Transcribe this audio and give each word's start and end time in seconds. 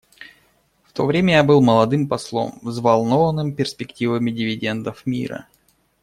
В 0.83 0.93
то 0.93 1.05
время 1.05 1.33
я 1.35 1.43
был 1.43 1.61
молодым 1.61 2.07
послом, 2.07 2.57
взволнованным 2.63 3.53
перспективами 3.53 4.31
дивидендов 4.31 5.05
мира. 5.05 5.47